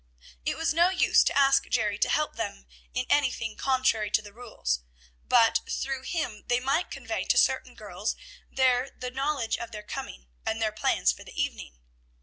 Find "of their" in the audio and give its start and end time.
9.59-9.83